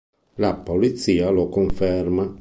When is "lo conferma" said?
1.29-2.27